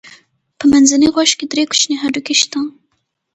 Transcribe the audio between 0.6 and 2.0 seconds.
منځني غوږ کې درې کوچني